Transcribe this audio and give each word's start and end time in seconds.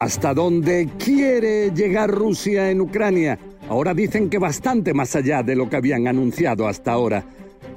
¿Hasta 0.00 0.32
dónde 0.32 0.88
quiere 0.96 1.72
llegar 1.72 2.08
Rusia 2.08 2.70
en 2.70 2.80
Ucrania? 2.80 3.36
Ahora 3.68 3.94
dicen 3.94 4.30
que 4.30 4.38
bastante 4.38 4.94
más 4.94 5.16
allá 5.16 5.42
de 5.42 5.56
lo 5.56 5.68
que 5.68 5.74
habían 5.74 6.06
anunciado 6.06 6.68
hasta 6.68 6.92
ahora. 6.92 7.24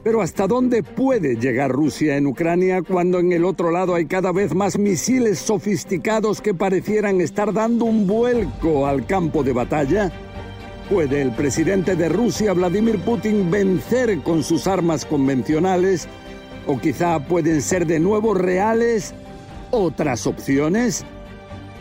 Pero 0.04 0.22
¿hasta 0.22 0.46
dónde 0.46 0.84
puede 0.84 1.38
llegar 1.38 1.72
Rusia 1.72 2.18
en 2.18 2.28
Ucrania 2.28 2.84
cuando 2.84 3.18
en 3.18 3.32
el 3.32 3.44
otro 3.44 3.72
lado 3.72 3.96
hay 3.96 4.06
cada 4.06 4.32
vez 4.32 4.54
más 4.54 4.78
misiles 4.78 5.40
sofisticados 5.40 6.42
que 6.42 6.54
parecieran 6.54 7.22
estar 7.22 7.52
dando 7.52 7.86
un 7.86 8.06
vuelco 8.06 8.86
al 8.86 9.08
campo 9.08 9.42
de 9.42 9.54
batalla? 9.54 10.12
¿Puede 10.92 11.24
el 11.24 11.32
presidente 11.32 11.96
de 11.96 12.08
Rusia, 12.08 12.54
Vladimir 12.54 13.00
Putin, 13.00 13.50
vencer 13.50 14.22
con 14.22 14.44
sus 14.44 14.68
armas 14.68 15.06
convencionales? 15.06 16.08
¿O 16.68 16.80
quizá 16.80 17.20
pueden 17.26 17.64
ser 17.64 17.88
de 17.88 18.00
nuevo 18.00 18.36
reales 18.36 19.16
otras 19.72 20.28
opciones? 20.28 21.04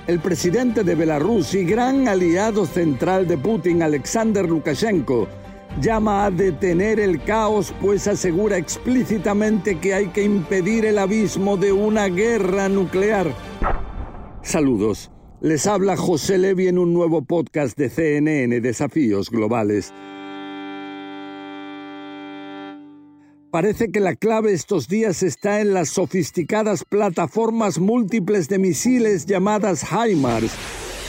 El 0.07 0.19
presidente 0.21 0.83
de 0.83 0.95
Belarus 0.95 1.55
y 1.55 1.65
gran 1.65 2.09
aliado 2.09 2.67
central 2.67 3.29
de 3.29 3.37
Putin, 3.39 3.83
Alexander 3.83 4.49
Lukashenko, 4.49 5.29
llama 5.81 6.25
a 6.25 6.31
detener 6.31 6.99
el 6.99 7.23
caos, 7.23 7.73
pues 7.81 8.09
asegura 8.09 8.57
explícitamente 8.57 9.79
que 9.79 9.95
hay 9.95 10.09
que 10.09 10.25
impedir 10.25 10.85
el 10.87 10.99
abismo 10.99 11.57
de 11.57 11.73
una 11.73 12.07
guerra 12.07 12.69
nuclear. 12.69 13.33
Saludos. 14.43 15.11
Les 15.41 15.67
habla 15.67 15.97
José 15.97 16.39
Levi 16.39 16.69
en 16.69 16.79
un 16.79 16.93
nuevo 16.93 17.23
podcast 17.23 17.79
de 17.79 17.89
CNN 17.89 18.61
Desafíos 18.61 19.31
Globales. 19.31 19.93
Parece 23.51 23.91
que 23.91 23.99
la 23.99 24.15
clave 24.15 24.53
estos 24.53 24.87
días 24.87 25.25
está 25.25 25.61
en 25.61 25.75
las 25.75 25.89
sofisticadas 25.89 26.85
plataformas 26.85 27.81
múltiples 27.81 28.49
de 28.49 28.61
misiles 28.61 29.27
llamadas 29.27 29.85
HIMARS, 29.91 30.53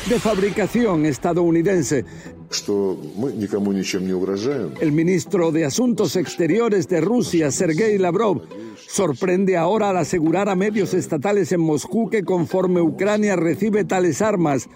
de 0.10 0.20
fabricación 0.20 1.06
estadounidense. 1.06 2.04
El 4.82 4.92
ministro 4.92 5.52
de 5.52 5.66
Asuntos 5.66 6.16
Exteriores 6.16 6.88
de 6.88 7.02
Rusia, 7.02 7.52
Sergei 7.52 8.00
Lavrov, 8.00 8.42
sorprende 8.88 9.56
ahora 9.56 9.92
al 9.92 9.98
asegurar 9.98 10.50
a 10.50 10.56
medios 10.56 10.96
estatales 10.96 11.52
en 11.52 11.62
Moscú 11.62 12.10
que 12.10 12.24
conforme 12.24 12.82
Ucrania 12.82 13.36
recibe 13.36 13.86
tales 13.86 14.20
armas, 14.20 14.68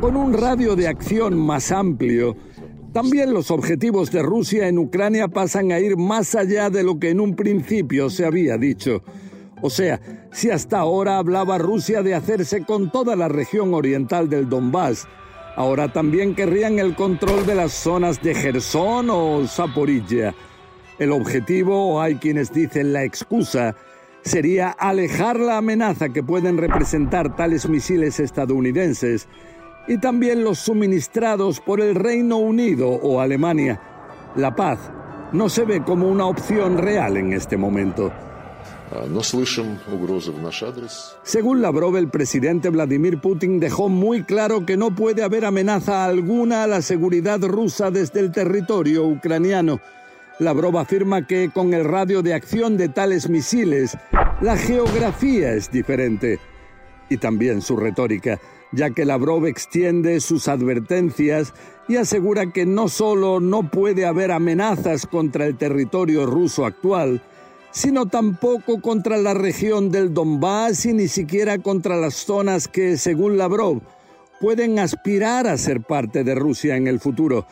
con 0.00 0.16
un 0.16 0.32
radio 0.32 0.74
de 0.74 0.88
acción 0.88 1.38
más 1.38 1.70
amplio, 1.70 2.36
también 2.92 3.32
los 3.32 3.50
objetivos 3.50 4.10
de 4.10 4.22
Rusia 4.22 4.68
en 4.68 4.78
Ucrania 4.78 5.28
pasan 5.28 5.72
a 5.72 5.80
ir 5.80 5.96
más 5.96 6.34
allá 6.34 6.70
de 6.70 6.82
lo 6.82 6.98
que 6.98 7.10
en 7.10 7.20
un 7.20 7.34
principio 7.34 8.10
se 8.10 8.24
había 8.24 8.58
dicho. 8.58 9.02
O 9.62 9.70
sea, 9.70 10.00
si 10.32 10.50
hasta 10.50 10.78
ahora 10.78 11.18
hablaba 11.18 11.56
Rusia 11.58 12.02
de 12.02 12.14
hacerse 12.14 12.64
con 12.64 12.90
toda 12.90 13.16
la 13.16 13.28
región 13.28 13.72
oriental 13.74 14.28
del 14.28 14.48
Donbass, 14.48 15.06
ahora 15.56 15.92
también 15.92 16.34
querrían 16.34 16.78
el 16.78 16.94
control 16.94 17.46
de 17.46 17.54
las 17.54 17.72
zonas 17.72 18.22
de 18.22 18.34
Gerson 18.34 19.08
o 19.10 19.46
Zaporilla. 19.46 20.34
El 20.98 21.12
objetivo, 21.12 22.00
hay 22.00 22.16
quienes 22.16 22.52
dicen 22.52 22.92
la 22.92 23.04
excusa, 23.04 23.74
sería 24.22 24.70
alejar 24.70 25.40
la 25.40 25.58
amenaza 25.58 26.10
que 26.10 26.22
pueden 26.22 26.58
representar 26.58 27.36
tales 27.36 27.68
misiles 27.68 28.20
estadounidenses 28.20 29.28
y 29.86 29.98
también 29.98 30.44
los 30.44 30.58
suministrados 30.58 31.60
por 31.60 31.80
el 31.80 31.94
Reino 31.94 32.38
Unido 32.38 32.88
o 32.88 33.20
Alemania. 33.20 33.80
La 34.36 34.54
paz 34.54 34.78
no 35.32 35.48
se 35.48 35.64
ve 35.64 35.82
como 35.82 36.08
una 36.08 36.26
opción 36.26 36.78
real 36.78 37.16
en 37.16 37.32
este 37.32 37.56
momento. 37.56 38.12
Según 41.22 41.62
Lavrov, 41.62 41.96
el 41.96 42.08
presidente 42.08 42.68
Vladimir 42.68 43.20
Putin 43.20 43.58
dejó 43.58 43.88
muy 43.88 44.22
claro 44.22 44.66
que 44.66 44.76
no 44.76 44.94
puede 44.94 45.22
haber 45.22 45.46
amenaza 45.46 46.04
alguna 46.04 46.64
a 46.64 46.66
la 46.66 46.82
seguridad 46.82 47.40
rusa 47.40 47.90
desde 47.90 48.20
el 48.20 48.30
territorio 48.32 49.06
ucraniano. 49.06 49.80
Lavrov 50.38 50.76
afirma 50.78 51.26
que 51.26 51.50
con 51.52 51.72
el 51.72 51.84
radio 51.84 52.22
de 52.22 52.34
acción 52.34 52.76
de 52.76 52.88
tales 52.88 53.30
misiles, 53.30 53.96
la 54.40 54.56
geografía 54.56 55.52
es 55.54 55.70
diferente. 55.70 56.38
Y 57.08 57.16
también 57.16 57.62
su 57.62 57.76
retórica 57.76 58.40
ya 58.72 58.90
que 58.90 59.04
Lavrov 59.04 59.46
extiende 59.46 60.20
sus 60.20 60.48
advertencias 60.48 61.52
y 61.88 61.96
asegura 61.96 62.52
que 62.52 62.66
no 62.66 62.88
solo 62.88 63.40
no 63.40 63.70
puede 63.70 64.06
haber 64.06 64.32
amenazas 64.32 65.06
contra 65.06 65.46
el 65.46 65.56
territorio 65.56 66.26
ruso 66.26 66.64
actual, 66.64 67.22
sino 67.70 68.06
tampoco 68.06 68.80
contra 68.80 69.16
la 69.16 69.34
región 69.34 69.90
del 69.90 70.12
Donbass 70.12 70.86
y 70.86 70.94
ni 70.94 71.08
siquiera 71.08 71.58
contra 71.58 71.96
las 71.96 72.14
zonas 72.14 72.68
que, 72.68 72.96
según 72.96 73.36
Lavrov, 73.36 73.80
pueden 74.40 74.78
aspirar 74.78 75.46
a 75.46 75.56
ser 75.56 75.82
parte 75.82 76.24
de 76.24 76.34
Rusia 76.34 76.76
en 76.76 76.86
el 76.86 77.00
futuro. 77.00 77.46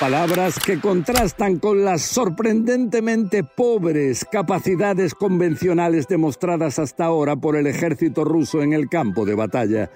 Palabras 0.00 0.58
que 0.58 0.80
contrastan 0.80 1.58
con 1.58 1.84
las 1.84 2.02
sorprendentemente 2.02 3.44
pobres 3.44 4.24
capacidades 4.24 5.14
convencionales 5.14 6.08
demostradas 6.08 6.80
hasta 6.80 7.04
ahora 7.04 7.36
por 7.36 7.54
el 7.54 7.68
ejército 7.68 8.24
ruso 8.24 8.62
en 8.62 8.72
el 8.72 8.88
campo 8.88 9.24
de 9.24 9.34
batalla 9.34 9.90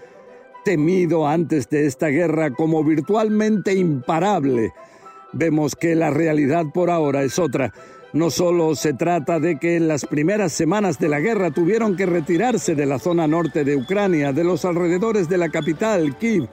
temido 0.66 1.28
antes 1.28 1.70
de 1.70 1.86
esta 1.86 2.08
guerra 2.08 2.50
como 2.50 2.82
virtualmente 2.82 3.72
imparable, 3.74 4.72
vemos 5.32 5.76
que 5.76 5.94
la 5.94 6.10
realidad 6.10 6.64
por 6.74 6.90
ahora 6.90 7.22
es 7.22 7.38
otra. 7.38 7.72
No 8.12 8.30
solo 8.30 8.74
se 8.74 8.92
trata 8.92 9.38
de 9.38 9.60
que 9.60 9.76
en 9.76 9.86
las 9.86 10.04
primeras 10.06 10.52
semanas 10.52 10.98
de 10.98 11.08
la 11.08 11.20
guerra 11.20 11.52
tuvieron 11.52 11.94
que 11.94 12.04
retirarse 12.04 12.74
de 12.74 12.84
la 12.84 12.98
zona 12.98 13.28
norte 13.28 13.62
de 13.62 13.76
Ucrania, 13.76 14.32
de 14.32 14.42
los 14.42 14.64
alrededores 14.64 15.28
de 15.28 15.38
la 15.38 15.50
capital, 15.50 16.18
Kiev, 16.18 16.48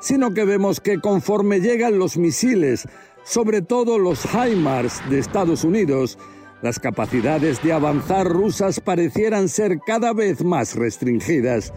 sino 0.00 0.34
que 0.34 0.44
vemos 0.44 0.78
que 0.78 1.00
conforme 1.00 1.60
llegan 1.60 1.98
los 1.98 2.18
misiles, 2.18 2.86
sobre 3.24 3.62
todo 3.62 3.98
los 3.98 4.26
HIMARS 4.34 5.00
de 5.08 5.18
Estados 5.18 5.64
Unidos, 5.64 6.18
las 6.60 6.78
capacidades 6.78 7.62
de 7.62 7.72
avanzar 7.72 8.28
rusas 8.28 8.80
parecieran 8.80 9.48
ser 9.48 9.78
cada 9.86 10.12
vez 10.12 10.44
más 10.44 10.74
restringidas. 10.74 11.72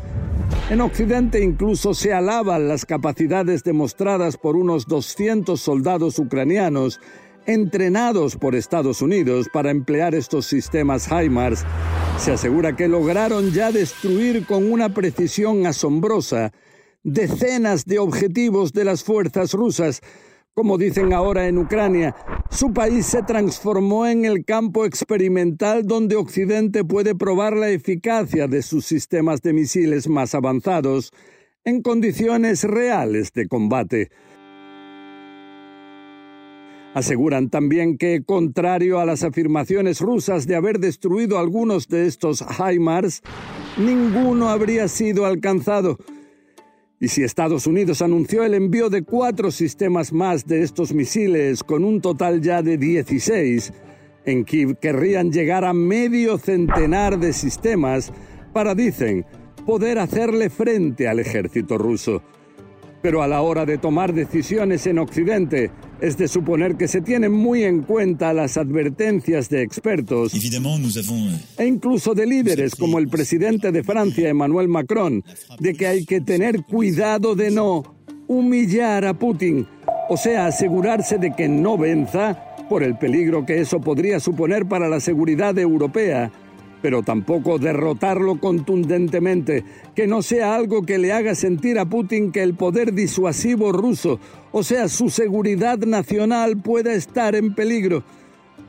En 0.69 0.81
Occidente 0.81 1.43
incluso 1.43 1.95
se 1.95 2.13
alaban 2.13 2.67
las 2.67 2.85
capacidades 2.85 3.63
demostradas 3.63 4.37
por 4.37 4.55
unos 4.55 4.85
200 4.85 5.59
soldados 5.59 6.19
ucranianos 6.19 6.99
entrenados 7.47 8.35
por 8.35 8.53
Estados 8.53 9.01
Unidos 9.01 9.47
para 9.51 9.71
emplear 9.71 10.13
estos 10.13 10.45
sistemas 10.45 11.07
HIMARS. 11.11 11.65
Se 12.19 12.33
asegura 12.33 12.75
que 12.75 12.87
lograron 12.87 13.49
ya 13.49 13.71
destruir 13.71 14.45
con 14.45 14.71
una 14.71 14.93
precisión 14.93 15.65
asombrosa 15.65 16.51
decenas 17.01 17.85
de 17.85 17.97
objetivos 17.97 18.71
de 18.71 18.83
las 18.83 19.03
fuerzas 19.03 19.53
rusas, 19.53 20.01
como 20.53 20.77
dicen 20.77 21.13
ahora 21.13 21.47
en 21.47 21.57
Ucrania, 21.57 22.15
su 22.49 22.73
país 22.73 23.05
se 23.05 23.21
transformó 23.21 24.07
en 24.07 24.25
el 24.25 24.43
campo 24.43 24.85
experimental 24.85 25.85
donde 25.85 26.15
Occidente 26.15 26.83
puede 26.83 27.15
probar 27.15 27.55
la 27.55 27.69
eficacia 27.69 28.47
de 28.47 28.63
sus 28.63 28.85
sistemas 28.85 29.41
de 29.41 29.53
misiles 29.53 30.07
más 30.07 30.33
avanzados 30.33 31.11
en 31.63 31.81
condiciones 31.81 32.63
reales 32.63 33.31
de 33.33 33.47
combate. 33.47 34.09
Aseguran 36.95 37.49
también 37.51 37.97
que, 37.99 38.23
contrario 38.25 38.99
a 38.99 39.05
las 39.05 39.23
afirmaciones 39.23 40.01
rusas 40.01 40.47
de 40.47 40.55
haber 40.55 40.79
destruido 40.79 41.37
algunos 41.37 41.87
de 41.87 42.07
estos 42.07 42.41
HIMARS, 42.41 43.21
ninguno 43.77 44.49
habría 44.49 44.87
sido 44.87 45.27
alcanzado 45.27 45.99
Y 47.01 47.07
si 47.07 47.23
Estados 47.23 47.65
Unidos 47.65 48.01
anunció 48.01 48.43
el 48.43 48.53
envío 48.53 48.89
de 48.89 49.03
cuatro 49.03 49.51
sistemas 49.51 50.11
más 50.11 50.45
de 50.45 50.63
estos 50.63 50.93
misiles, 50.93 51.63
con 51.63 51.85
un 51.85 52.01
total 52.01 52.41
ya 52.41 52.61
de 52.61 52.77
16, 52.77 53.71
en 54.25 54.43
Kiev 54.43 54.77
querrían 54.79 55.31
llegar 55.31 55.63
a 55.63 55.73
medio 55.73 56.37
centenar 56.37 57.17
de 57.17 57.31
sistemas 57.31 58.11
para, 58.51 58.75
dicen, 58.75 59.25
poder 59.65 59.97
hacerle 59.97 60.49
frente 60.49 61.07
al 61.07 61.19
ejército 61.19 61.77
ruso. 61.77 62.21
Pero 63.01 63.23
a 63.23 63.27
la 63.27 63.41
hora 63.41 63.65
de 63.65 63.77
tomar 63.77 64.13
decisiones 64.13 64.85
en 64.85 64.99
Occidente, 64.99 65.71
es 66.01 66.17
de 66.17 66.27
suponer 66.27 66.75
que 66.75 66.87
se 66.87 67.01
tienen 67.01 67.31
muy 67.31 67.63
en 67.63 67.81
cuenta 67.81 68.33
las 68.33 68.57
advertencias 68.57 69.49
de 69.49 69.61
expertos 69.61 70.33
e 71.57 71.65
incluso 71.65 72.13
de 72.13 72.25
líderes 72.25 72.75
como 72.75 72.99
el 72.99 73.07
presidente 73.07 73.71
de 73.71 73.83
Francia, 73.83 74.29
Emmanuel 74.29 74.67
Macron, 74.67 75.23
de 75.59 75.73
que 75.73 75.87
hay 75.87 76.05
que 76.05 76.21
tener 76.21 76.63
cuidado 76.63 77.35
de 77.35 77.51
no 77.51 77.83
humillar 78.27 79.05
a 79.05 79.13
Putin, 79.13 79.67
o 80.09 80.17
sea, 80.17 80.47
asegurarse 80.47 81.17
de 81.17 81.35
que 81.35 81.47
no 81.47 81.77
venza 81.77 82.45
por 82.69 82.83
el 82.83 82.97
peligro 82.97 83.45
que 83.45 83.59
eso 83.59 83.81
podría 83.81 84.19
suponer 84.19 84.67
para 84.67 84.87
la 84.87 84.99
seguridad 84.99 85.57
europea 85.57 86.31
pero 86.81 87.03
tampoco 87.03 87.59
derrotarlo 87.59 88.39
contundentemente, 88.39 89.63
que 89.95 90.07
no 90.07 90.21
sea 90.21 90.55
algo 90.55 90.83
que 90.83 90.97
le 90.97 91.11
haga 91.11 91.35
sentir 91.35 91.79
a 91.79 91.85
Putin 91.85 92.31
que 92.31 92.41
el 92.41 92.55
poder 92.55 92.93
disuasivo 92.93 93.71
ruso, 93.71 94.19
o 94.51 94.63
sea, 94.63 94.87
su 94.87 95.09
seguridad 95.09 95.77
nacional, 95.79 96.57
pueda 96.57 96.93
estar 96.93 97.35
en 97.35 97.53
peligro. 97.53 98.03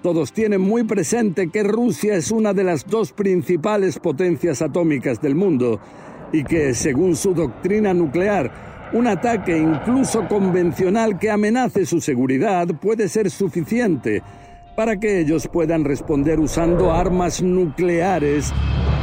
Todos 0.02 0.32
tienen 0.32 0.62
muy 0.62 0.84
presente 0.84 1.50
que 1.50 1.62
Rusia 1.62 2.14
es 2.14 2.30
una 2.30 2.54
de 2.54 2.64
las 2.64 2.86
dos 2.86 3.12
principales 3.12 3.98
potencias 3.98 4.62
atómicas 4.62 5.20
del 5.20 5.34
mundo 5.34 5.78
y 6.32 6.42
que, 6.44 6.74
según 6.74 7.16
su 7.16 7.34
doctrina 7.34 7.92
nuclear, 7.92 8.90
un 8.92 9.06
ataque 9.06 9.56
incluso 9.56 10.26
convencional 10.26 11.18
que 11.18 11.30
amenace 11.30 11.86
su 11.86 12.00
seguridad 12.00 12.66
puede 12.80 13.08
ser 13.08 13.30
suficiente 13.30 14.22
para 14.80 14.98
que 14.98 15.20
ellos 15.20 15.46
puedan 15.46 15.84
responder 15.84 16.40
usando 16.40 16.90
armas 16.90 17.42
nucleares 17.42 18.50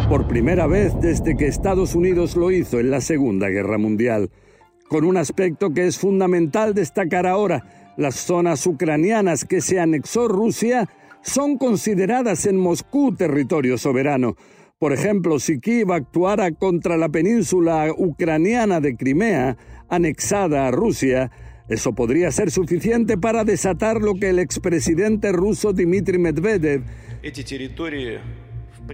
por 0.10 0.28
primera 0.28 0.66
vez 0.66 0.92
desde 1.00 1.38
que 1.38 1.46
Estados 1.46 1.94
Unidos 1.94 2.36
lo 2.36 2.50
hizo 2.50 2.80
en 2.80 2.90
la 2.90 3.00
Segunda 3.00 3.48
Guerra 3.50 3.78
Mundial. 3.78 4.32
Con 4.90 5.06
un 5.06 5.18
aspecto 5.18 5.76
que 5.76 5.86
es 5.86 6.00
fundamental 6.00 6.74
destacar 6.74 7.28
ahora, 7.28 7.94
las 7.96 8.16
zonas 8.16 8.66
ucranianas 8.66 9.46
que 9.46 9.62
se 9.62 9.80
anexó 9.80 10.28
Rusia 10.28 10.90
son 11.22 11.60
consideradas 11.60 12.48
en 12.48 12.58
Moscú 12.58 13.14
territorio 13.16 13.78
soberano. 13.78 14.36
Por 14.80 14.94
ejemplo, 14.94 15.38
si 15.38 15.60
Kiev 15.60 15.92
actuara 15.92 16.54
contra 16.54 16.98
la 16.98 17.10
península 17.10 17.94
ucraniana 17.96 18.80
de 18.80 18.98
Crimea, 18.98 19.58
anexada 19.90 20.68
a 20.68 20.72
Rusia, 20.72 21.30
eso 21.70 21.94
podría 21.94 22.32
ser 22.32 22.50
suficiente 22.50 23.18
para 23.18 23.44
desatar 23.44 24.02
lo 24.02 24.16
que 24.16 24.30
el 24.30 24.40
expresidente 24.40 25.32
ruso 25.32 25.74
Dmitry 25.74 26.18
Medvedev 26.18 26.84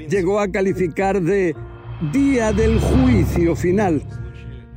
llegó 0.09 0.39
a 0.39 0.47
calificar 0.47 1.21
de 1.21 1.55
día 2.11 2.51
del 2.51 2.79
juicio 2.79 3.55
final. 3.55 4.01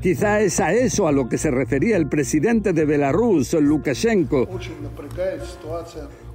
Quizá 0.03 0.41
es 0.41 0.61
a 0.61 0.75
eso 0.75 1.09
a 1.09 1.13
lo 1.13 1.29
que 1.29 1.39
se 1.39 1.51
refería 1.51 1.97
el 1.97 2.07
presidente 2.07 2.73
de 2.75 2.85
Belarus, 2.85 3.55
Lukashenko, 3.55 4.47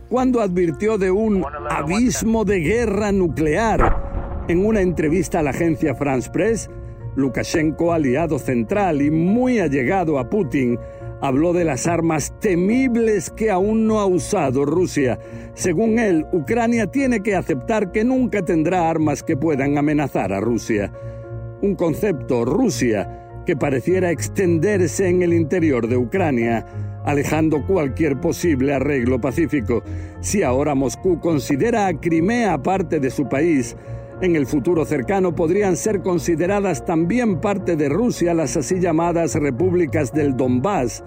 cuando 0.09 0.41
advirtió 0.41 0.97
de 0.97 1.11
un 1.11 1.45
abismo 1.69 2.43
de 2.43 2.59
guerra 2.59 3.11
nuclear. 3.11 4.45
En 4.47 4.65
una 4.65 4.81
entrevista 4.81 5.39
a 5.39 5.43
la 5.43 5.51
agencia 5.51 5.93
France 5.93 6.29
Press, 6.33 6.69
Lukashenko, 7.15 7.93
aliado 7.93 8.39
central 8.39 9.01
y 9.01 9.11
muy 9.11 9.59
allegado 9.59 10.17
a 10.17 10.29
Putin, 10.29 10.79
habló 11.21 11.53
de 11.53 11.63
las 11.63 11.87
armas 11.87 12.33
temibles 12.39 13.29
que 13.29 13.51
aún 13.51 13.87
no 13.87 13.99
ha 13.99 14.05
usado 14.05 14.65
Rusia. 14.65 15.19
Según 15.53 15.99
él, 15.99 16.25
Ucrania 16.33 16.87
tiene 16.87 17.21
que 17.21 17.35
aceptar 17.35 17.91
que 17.91 18.03
nunca 18.03 18.43
tendrá 18.43 18.89
armas 18.89 19.23
que 19.23 19.37
puedan 19.37 19.77
amenazar 19.77 20.33
a 20.33 20.39
Rusia. 20.39 20.91
Un 21.61 21.75
concepto, 21.75 22.43
Rusia, 22.43 23.43
que 23.45 23.55
pareciera 23.55 24.11
extenderse 24.11 25.07
en 25.07 25.21
el 25.21 25.33
interior 25.33 25.87
de 25.87 25.97
Ucrania, 25.97 26.65
alejando 27.05 27.65
cualquier 27.65 28.19
posible 28.19 28.73
arreglo 28.73 29.21
pacífico. 29.21 29.83
Si 30.21 30.41
ahora 30.41 30.75
Moscú 30.75 31.19
considera 31.19 31.87
a 31.87 31.99
Crimea 31.99 32.61
parte 32.61 32.99
de 32.99 33.11
su 33.11 33.29
país, 33.29 33.75
en 34.21 34.35
el 34.35 34.45
futuro 34.45 34.85
cercano 34.85 35.33
podrían 35.33 35.75
ser 35.75 36.01
consideradas 36.01 36.85
también 36.85 37.41
parte 37.41 37.75
de 37.75 37.89
Rusia 37.89 38.35
las 38.35 38.55
así 38.55 38.79
llamadas 38.79 39.33
repúblicas 39.35 40.13
del 40.13 40.37
Donbass, 40.37 41.03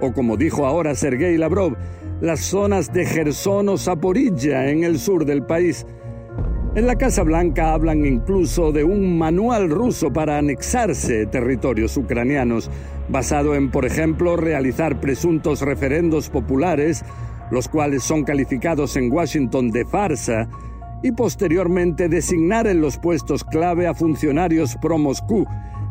o 0.00 0.12
como 0.12 0.36
dijo 0.36 0.66
ahora 0.66 0.96
Sergei 0.96 1.38
Lavrov, 1.38 1.76
las 2.20 2.40
zonas 2.40 2.92
de 2.92 3.06
Gerson 3.06 3.68
o 3.68 3.78
Zaporilla 3.78 4.68
en 4.68 4.82
el 4.82 4.98
sur 4.98 5.24
del 5.24 5.44
país. 5.44 5.86
En 6.74 6.86
la 6.86 6.96
Casa 6.96 7.22
Blanca 7.22 7.72
hablan 7.72 8.04
incluso 8.04 8.72
de 8.72 8.82
un 8.82 9.16
manual 9.16 9.70
ruso 9.70 10.12
para 10.12 10.36
anexarse 10.36 11.26
territorios 11.26 11.96
ucranianos, 11.96 12.68
basado 13.08 13.54
en, 13.54 13.70
por 13.70 13.86
ejemplo, 13.86 14.36
realizar 14.36 15.00
presuntos 15.00 15.62
referendos 15.62 16.28
populares, 16.28 17.04
los 17.50 17.68
cuales 17.68 18.02
son 18.02 18.24
calificados 18.24 18.96
en 18.96 19.10
Washington 19.10 19.70
de 19.70 19.86
farsa, 19.86 20.48
y 21.02 21.12
posteriormente 21.12 22.08
designar 22.08 22.66
en 22.66 22.80
los 22.80 22.98
puestos 22.98 23.44
clave 23.44 23.86
a 23.86 23.94
funcionarios 23.94 24.76
pro-Moscú, 24.76 25.46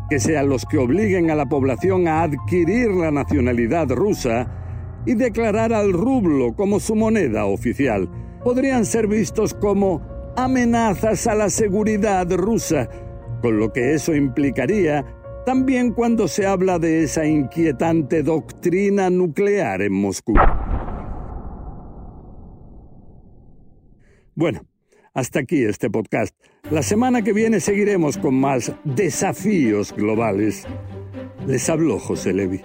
que 0.10 0.19
sean 0.19 0.50
los 0.50 0.66
que 0.66 0.78
obliguen 0.78 1.31
a 1.31 1.36
la 1.36 1.46
población 1.46 2.07
a 2.07 2.24
adquirir 2.24 2.92
la 2.92 3.12
nacionalidad 3.12 3.90
rusa 3.90 4.48
y 5.06 5.16
declarar 5.16 5.74
al 5.74 5.94
rublo 5.94 6.56
como 6.56 6.80
su 6.80 6.96
moneda 6.96 7.46
oficial. 7.46 8.10
Podrían 8.44 8.86
ser 8.86 9.07
vistos 9.07 9.54
como 9.54 10.02
amenazas 10.38 11.28
a 11.28 11.36
la 11.36 11.50
seguridad 11.50 12.31
rusa, 12.31 12.90
con 13.42 13.60
lo 13.60 13.72
que 13.72 13.94
eso 13.94 14.13
implicaría 14.13 15.06
también 15.46 15.92
cuando 15.92 16.28
se 16.28 16.48
habla 16.48 16.80
de 16.80 17.04
esa 17.04 17.25
inquietante 17.25 18.24
doctrina 18.24 19.12
nuclear 19.12 19.84
en 19.84 19.94
Moscú. 19.94 20.34
Bueno, 24.34 24.62
hasta 25.15 25.39
aquí 25.39 25.63
este 25.63 25.89
podcast. 25.89 26.35
La 26.69 26.83
semana 26.83 27.23
que 27.23 27.33
viene 27.33 27.59
seguiremos 27.59 28.17
con 28.17 28.35
más 28.35 28.71
desafíos 28.83 29.94
globales. 29.94 30.65
Les 31.47 31.67
habló 31.69 31.97
José 31.97 32.33
Levi. 32.33 32.62